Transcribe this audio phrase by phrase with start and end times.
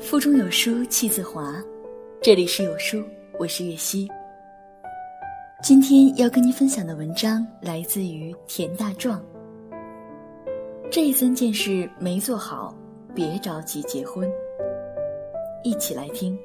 [0.00, 1.60] 腹中有书气自华，
[2.22, 3.04] 这里是有书，
[3.36, 4.08] 我是月溪。
[5.60, 9.20] 今天要跟您分享的文章来自于田大壮。
[10.88, 12.72] 这三件事没做好，
[13.12, 14.30] 别着急结婚。
[15.64, 16.38] 一起来听。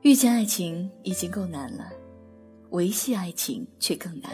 [0.00, 1.90] 遇见爱情已经够难了，
[2.70, 4.30] 维系爱情却更难。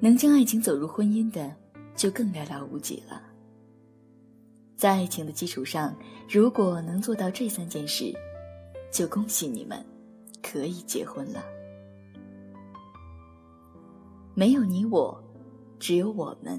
[0.00, 1.59] 能将爱情走入婚姻的。
[2.00, 3.22] 就更寥寥无几了。
[4.74, 5.94] 在爱情的基础上，
[6.26, 8.10] 如果能做到这三件事，
[8.90, 9.84] 就恭喜你们，
[10.42, 11.44] 可以结婚了。
[14.32, 15.22] 没有你我，
[15.78, 16.58] 只有我们。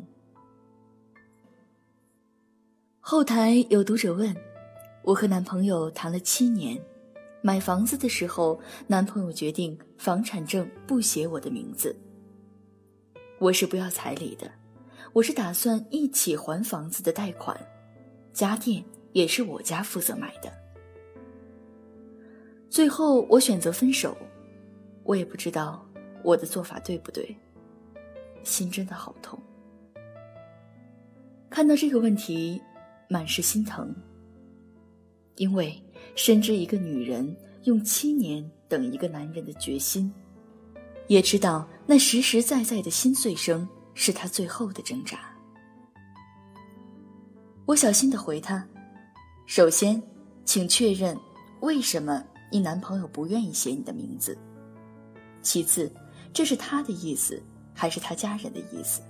[3.00, 4.36] 后台有读者问：
[5.02, 6.80] 我和男朋友谈了七年，
[7.42, 11.96] 买房子的时候，男朋友决定房产证不写我的名字。
[13.40, 14.61] 我是不要彩礼的。
[15.14, 17.60] 我是打算一起还房子的贷款，
[18.32, 18.82] 家电
[19.12, 20.52] 也是我家负责买的。
[22.70, 24.16] 最后我选择分手，
[25.04, 25.86] 我也不知道
[26.24, 27.36] 我的做法对不对，
[28.44, 29.38] 心真的好痛。
[31.50, 32.62] 看到这个问题，
[33.10, 33.94] 满是心疼，
[35.36, 35.84] 因为
[36.16, 40.10] 深知一个女人用七年等一个男人的决心，
[41.08, 43.68] 也知道那实实在在的心碎声。
[44.04, 45.20] 是他最后的挣扎。
[47.68, 48.68] 我小心的回他
[49.46, 50.02] ：“首先，
[50.44, 51.16] 请确认
[51.60, 54.36] 为什么你男朋友不愿意写你的名字。
[55.44, 55.92] 其次，
[56.34, 57.40] 这是他的意思
[57.76, 59.04] 还是他家人的意思？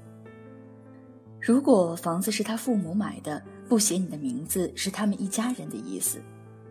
[1.40, 6.22] 如果房子是他父母买的，不写你的名字是他们一家人的意思，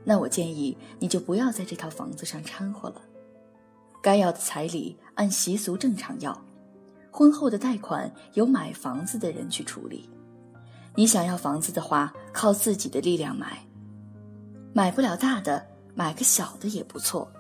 [0.05, 3.01] 那我建议你就不要在这套房子上掺和了。
[4.03, 6.39] 该要的彩礼按习俗正常要。”
[7.11, 10.09] 婚后的贷款由买房子的人去处理，
[10.95, 13.67] 你想要房子的话，靠自己的力量买，
[14.73, 17.31] 买不了大的，买个小的也不错。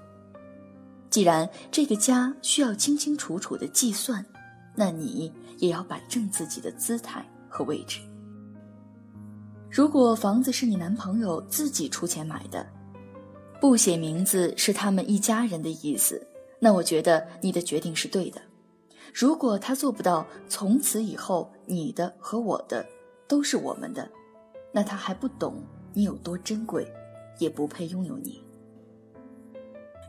[1.09, 4.25] 既然这个家需要清清楚楚的计算，
[4.75, 8.00] 那你也要摆正自己的姿态和位置。
[9.71, 12.67] 如果房子是你男朋友自己出钱买的，
[13.61, 16.25] 不写名字是他们一家人的意思，
[16.59, 18.41] 那我觉得你的决定是对的。
[19.12, 22.87] 如果他做不到从此以后你的和我的
[23.26, 24.09] 都是我们的，
[24.72, 25.62] 那他还不懂
[25.93, 26.87] 你有多珍贵，
[27.38, 28.41] 也不配拥有你。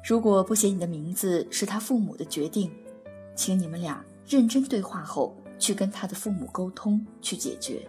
[0.08, 2.72] 如果不写你的名字是他父母的决定，
[3.36, 7.88] 请你们俩认真对话后去跟他的父母沟通去解决。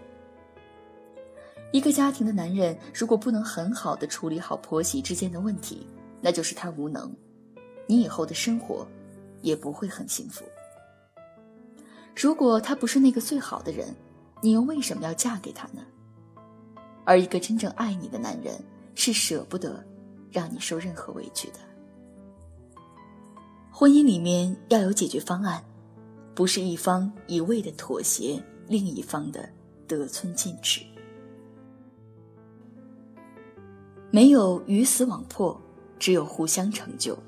[1.72, 5.86] 一个家庭的男人如果不能很好的处理好婆媳之间的问题，
[6.20, 7.10] 那就是他无能，
[7.86, 8.86] 你以后的生活
[9.40, 10.44] 也不会很幸福。
[12.14, 13.94] 如果他不是那个最好的人，
[14.40, 15.82] 你又为什么要嫁给他呢？
[17.04, 18.62] 而一个真正爱你的男人
[18.94, 19.84] 是舍不得
[20.30, 21.54] 让你受任何委屈的。
[23.70, 25.64] 婚姻里面要有解决方案，
[26.34, 29.48] 不是一方一味的妥协，另一方的
[29.88, 30.82] 得寸进尺。
[34.10, 35.58] 没有鱼死网破，
[35.98, 37.18] 只有互相成就。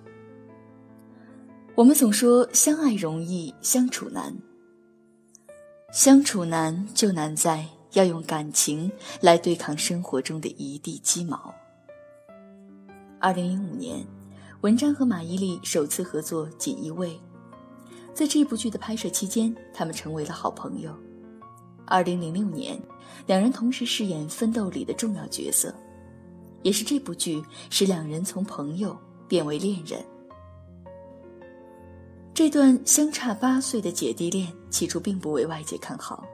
[1.74, 4.32] 我们总说相爱容易相处难。
[5.94, 8.90] 相处难就难在要用感情
[9.20, 11.54] 来对抗生活中的一地鸡毛。
[13.20, 14.04] 二零零五年，
[14.62, 17.10] 文章和马伊琍首次合作《锦衣卫》，
[18.12, 20.92] 在这部剧的拍摄期间，他们成为了好朋友。
[21.86, 22.76] 二零零六年，
[23.28, 25.72] 两人同时饰演《奋斗》里的重要角色，
[26.62, 27.40] 也是这部剧
[27.70, 30.04] 使两人从朋友变为恋人。
[32.34, 36.24] 这段相差八岁的姐弟恋起初并不为外界看好，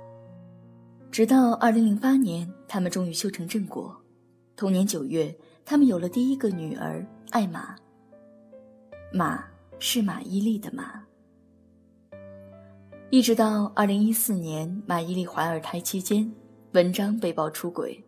[1.11, 3.94] 直到二零零八年，他们终于修成正果。
[4.56, 7.77] 同年九月，他们有了第一个女儿艾玛。
[9.13, 9.45] 马
[9.78, 11.03] 是马伊琍的马。
[13.10, 16.33] 一直到二零一四年，马伊琍怀二胎期间，
[16.72, 18.03] 文章被曝出轨。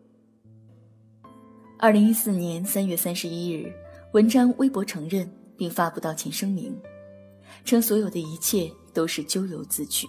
[1.79, 3.71] 二零一四年三月三十一日，
[4.13, 6.75] 文章微博承认并发布道歉声明。
[7.65, 10.09] 称所有的一切都是咎由自取。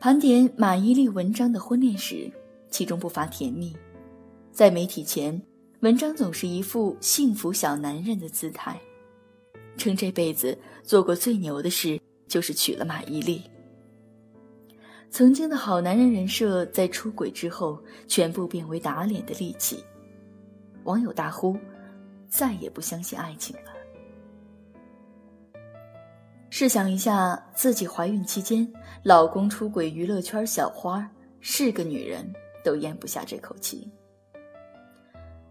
[0.00, 2.30] 盘点马伊琍、文章的婚恋史，
[2.70, 3.74] 其中不乏甜蜜。
[4.52, 5.40] 在媒体前，
[5.80, 8.78] 文章总是一副幸福小男人的姿态，
[9.76, 11.98] 称这辈子做过最牛的事
[12.28, 13.40] 就是娶了马伊琍。
[15.10, 19.82] 曾经的好男人人设，在出轨之后，全部变为打脸的利器。
[20.82, 21.56] 网友大呼
[22.28, 23.72] ：“再也不相信爱情了。”
[26.50, 28.70] 试想一下，自己怀孕期间，
[29.02, 31.10] 老公出轨娱乐圈小花，
[31.40, 32.32] 是个女人
[32.64, 33.90] 都咽不下这口气。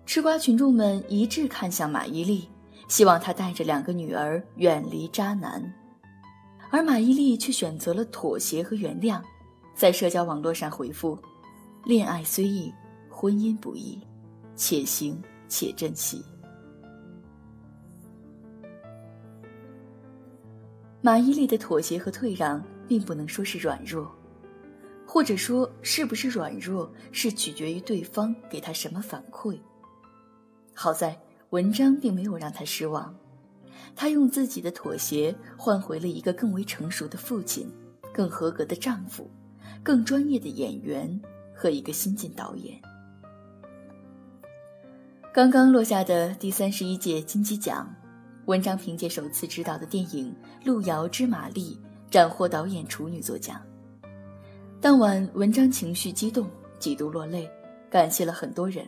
[0.05, 2.47] 吃瓜群众们一致看向马伊琍，
[2.87, 5.61] 希望她带着两个女儿远离渣男，
[6.71, 9.21] 而马伊琍却选择了妥协和原谅，
[9.75, 11.17] 在社交网络上回复
[11.83, 12.73] ：“恋爱虽易，
[13.09, 13.99] 婚姻不易，
[14.55, 16.23] 且行且珍惜。”
[21.05, 24.09] 马伊琍的妥协和退让，并不能说是软弱，
[25.05, 29.59] 或者说是不是软弱，是取决于对方给她什么反馈。
[30.73, 31.19] 好在
[31.49, 33.13] 文章并没有让她失望，
[33.97, 37.69] 她用自己的妥协换回了一个更为成熟的父亲、
[38.13, 39.29] 更合格的丈夫、
[39.83, 41.19] 更专业的演员
[41.53, 42.81] 和一个新晋导演。
[45.33, 47.93] 刚刚落下的第三十一届金鸡奖。
[48.45, 50.35] 文章凭借首次执导的电影
[50.65, 51.79] 《路遥知马力》
[52.11, 53.61] 斩获导演处女作奖。
[54.81, 56.45] 当晚，文章情绪激动，
[56.77, 57.49] 几度落泪，
[57.89, 58.85] 感谢了很多人。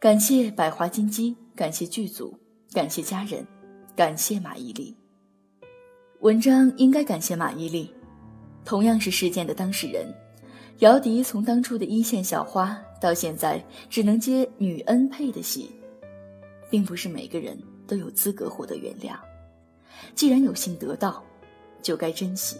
[0.00, 2.36] 感谢百花金鸡，感谢剧组，
[2.72, 3.46] 感谢家人，
[3.94, 4.92] 感谢马伊琍。
[6.22, 7.88] 文章应该感谢马伊琍，
[8.64, 10.12] 同样是事件的当事人，
[10.80, 15.70] 姚笛从当初的一线小花，到现在只能接女恩配的戏，
[16.68, 17.56] 并不是每个人。
[17.92, 19.18] 都有资格获得原谅，
[20.14, 21.22] 既然有幸得到，
[21.82, 22.56] 就该珍惜。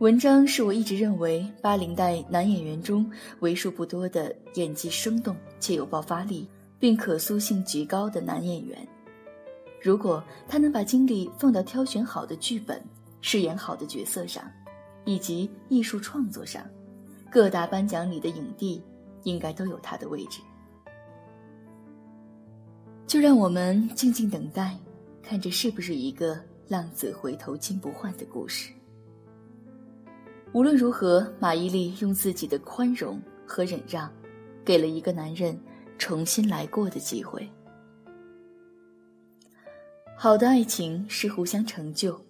[0.00, 3.10] 文章是我一直认为八零代男演员中
[3.40, 6.46] 为数不多的演技生动且有爆发力，
[6.78, 8.86] 并可塑性极高的男演员。
[9.80, 12.78] 如果他能把精力放到挑选好的剧本、
[13.22, 14.44] 饰演好的角色上，
[15.06, 16.62] 以及艺术创作上，
[17.30, 18.82] 各大颁奖里的影帝
[19.22, 20.42] 应该都有他的位置。
[23.06, 24.76] 就让我们静静等待，
[25.22, 26.36] 看这是不是一个
[26.66, 28.72] 浪子回头金不换的故事。
[30.52, 34.12] 无论如何，马伊琍用自己的宽容和忍让，
[34.64, 35.56] 给了一个男人
[35.98, 37.48] 重新来过的机会。
[40.16, 42.20] 好的爱情是互相成就，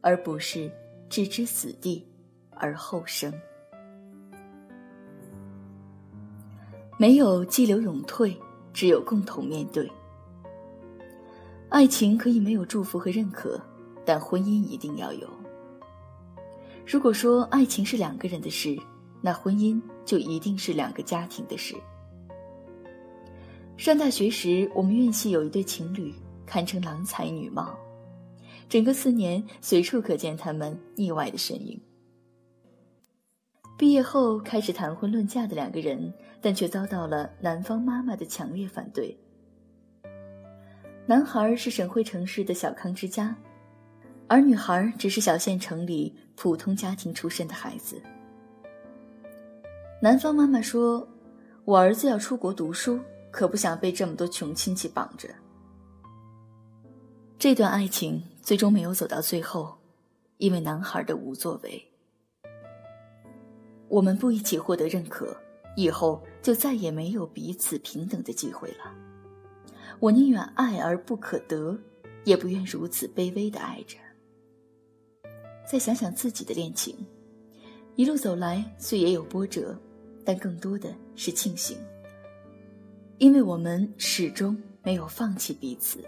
[0.00, 0.70] 而不是
[1.10, 2.06] 置之死地
[2.54, 3.30] 而后生。
[6.96, 8.34] 没有激流勇退，
[8.72, 9.90] 只有共同面对。
[11.72, 13.58] 爱情可以没有祝福和认可，
[14.04, 15.26] 但婚姻一定要有。
[16.86, 18.76] 如果说爱情是两个人的事，
[19.22, 21.74] 那婚姻就一定是两个家庭的事。
[23.78, 26.14] 上大学时，我们院系有一对情侣，
[26.44, 27.74] 堪称郎才女貌，
[28.68, 31.80] 整个四年随处可见他们腻歪的身影。
[33.78, 39.16] 毕业后开始谈婚论嫁的两个人，但却遭到了男方妈妈的强烈反对。
[41.12, 43.36] 男孩是省会城市的小康之家，
[44.28, 48.00] 而女孩只是小县城里普通家庭出身的孩子。
[50.00, 51.06] 男方妈妈说
[51.66, 52.98] ：“我儿子要出国读书，
[53.30, 55.28] 可不想被这么多穷亲戚绑着。”
[57.38, 59.76] 这段爱情最终没有走到最后，
[60.38, 61.92] 因为男孩的无作为。
[63.88, 65.36] 我们不一起获得认可，
[65.76, 69.11] 以后就再也没有彼此平等的机会了。
[69.98, 71.78] 我宁愿爱而不可得，
[72.24, 73.96] 也不愿如此卑微的爱着。
[75.66, 76.94] 再想想自己的恋情，
[77.94, 79.78] 一路走来虽也有波折，
[80.24, 81.78] 但更多的是庆幸，
[83.18, 86.04] 因为我们始终没有放弃彼此。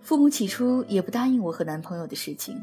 [0.00, 2.56] 父母起初也不答应我和男朋友的事情，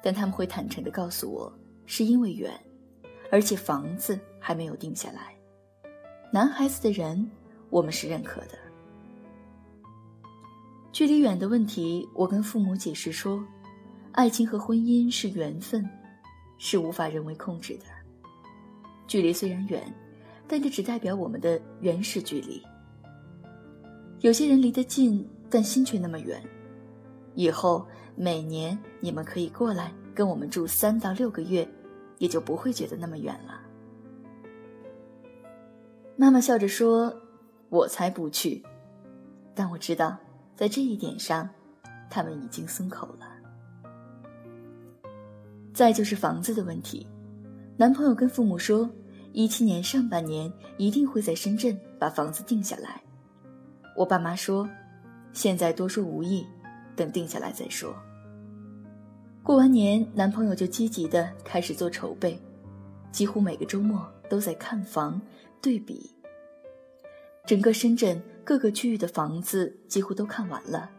[0.00, 1.52] 但他们会坦诚地告诉我，
[1.86, 2.52] 是因为远，
[3.32, 5.36] 而且房子还没有定下来。
[6.32, 7.28] 男孩子的人，
[7.68, 8.61] 我们是认可的。
[10.92, 13.42] 距离远的问题，我跟父母解释说，
[14.12, 15.88] 爱情和婚姻是缘分，
[16.58, 17.84] 是无法人为控制的。
[19.06, 19.82] 距离虽然远，
[20.46, 22.62] 但这只代表我们的原始距离。
[24.20, 26.42] 有些人离得近，但心却那么远。
[27.34, 31.66] 以后每年你们可以过来跟我们住三到六个月，
[32.18, 33.62] 也就不会觉得那么远了。
[36.16, 37.12] 妈妈笑着说
[37.70, 38.62] ：“我才不去。”
[39.56, 40.18] 但我知道。
[40.54, 41.48] 在这一点上，
[42.08, 43.28] 他们已经松口了。
[45.72, 47.06] 再就是房子的问题，
[47.76, 48.88] 男朋友跟父母说，
[49.32, 53.02] 一七年上半年一定会在深圳把房子定下来。
[53.96, 54.68] 我爸妈说，
[55.32, 56.46] 现在多说无益，
[56.94, 57.94] 等定下来再说。
[59.42, 62.38] 过完年，男朋友就积极的开始做筹备，
[63.10, 65.20] 几乎每个周末都在看房
[65.60, 66.14] 对比。
[67.46, 68.22] 整个深圳。
[68.44, 70.90] 各个区域的房子几乎都看完了，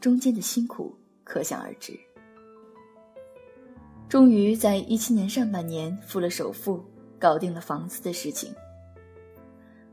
[0.00, 1.98] 中间的辛苦可想而知。
[4.08, 6.84] 终于在一七年上半年付了首付，
[7.18, 8.52] 搞定了房子的事情。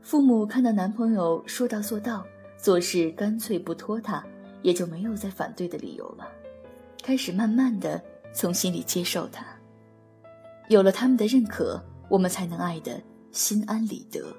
[0.00, 2.26] 父母看到男朋友说到做到，
[2.58, 4.24] 做事干脆不拖沓，
[4.62, 6.28] 也就没有再反对的理由了，
[7.02, 9.46] 开始慢慢的从心里接受他。
[10.68, 14.34] 有了他们的认可，我们才能爱得心安理得。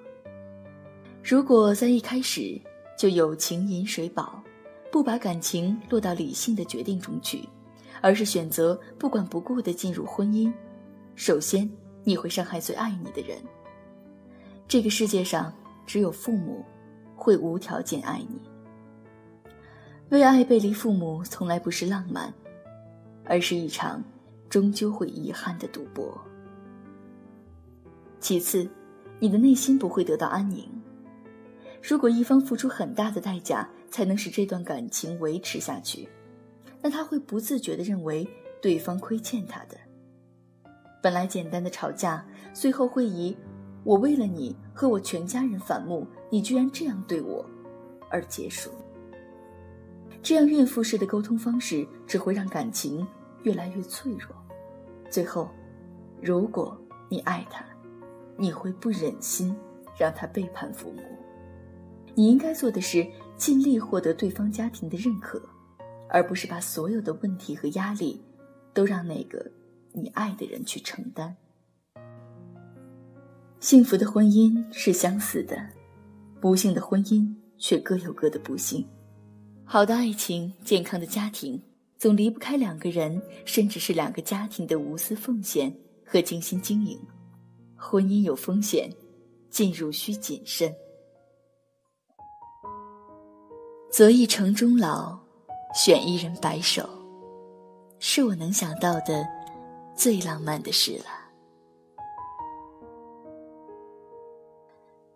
[1.24, 2.60] 如果在一开始
[2.98, 4.44] 就有情饮水饱，
[4.92, 7.48] 不把感情落到理性的决定中去。
[8.02, 10.52] 而是选择不管不顾的进入婚姻，
[11.16, 11.70] 首先
[12.04, 13.38] 你会伤害最爱你的人。
[14.68, 15.54] 这个世界上
[15.86, 16.66] 只有父母
[17.16, 18.42] 会无条件爱你。
[20.10, 22.34] 为爱背离父母从来不是浪漫，
[23.24, 24.04] 而是一场
[24.50, 26.22] 终究会遗憾的赌博。
[28.20, 28.70] 其次，
[29.18, 30.70] 你的内心不会得到安宁。
[31.84, 36.08] 如果一方付出很大的代价才能使这段感情维持下去。
[36.82, 38.26] 那他会不自觉地认为
[38.62, 39.78] 对方亏欠他的。
[41.02, 43.36] 本来简单的吵架，最后会以
[43.84, 47.46] “我为了你和我全家人反目，你居然这样对我”
[48.10, 48.72] 而结束。
[50.22, 53.06] 这样怨妇式的沟通方式只会让感情
[53.44, 54.30] 越来越脆弱。
[55.10, 55.50] 最后，
[56.22, 56.78] 如果
[57.10, 57.66] 你爱他，
[58.38, 59.54] 你会不忍心
[59.98, 61.02] 让他背叛父母。
[62.16, 65.42] 你应该做的是尽力获得对方家庭的认可。
[66.10, 68.22] 而不是把所有的问题和压力，
[68.72, 69.44] 都让那个
[69.94, 71.36] 你爱的人去承担。
[73.60, 75.58] 幸福的婚姻是相似的，
[76.40, 78.86] 不幸的婚姻却各有各的不幸。
[79.66, 81.60] 好的爱情、健康的家庭，
[81.98, 87.00] 总离不开两个人，甚至是两个家庭的无私奉献和精心经营。
[87.76, 88.88] 婚姻有风险，
[89.50, 90.72] 进入需谨慎。
[93.94, 95.16] 择一城终老。
[95.76, 96.88] 选一人白首，
[98.00, 99.24] 是我能想到的
[99.96, 101.06] 最浪漫的事了。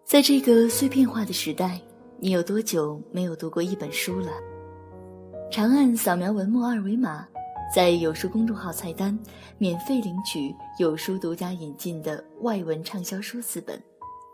[0.03, 1.81] 在这个碎片化的时代，
[2.19, 4.31] 你有多久没有读过一本书了？
[5.51, 7.27] 长按扫描文末二维码，
[7.73, 9.17] 在有书公众号菜单
[9.57, 13.81] 免费领取有书独家引进的外文畅销书四本，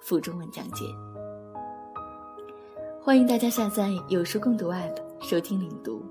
[0.01, 0.83] 附中文讲解。
[3.05, 6.01] 欢迎大家下载有书共读 App 收听领读。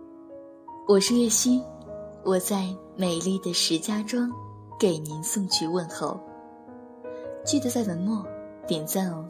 [0.86, 1.62] 我是月溪，
[2.22, 4.30] 我在美丽的石家庄
[4.78, 6.20] 给您送去问候。
[7.46, 8.22] 记得在文末
[8.66, 9.26] 点赞哦。